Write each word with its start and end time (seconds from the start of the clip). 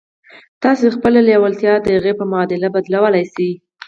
تاسې 0.63 0.85
خپله 0.95 1.19
لېوالتیا 1.27 1.73
د 1.81 1.87
هغې 1.97 2.13
په 2.19 2.25
معادل 2.31 2.61
بدلولای 2.75 3.23
شئ 3.33 3.51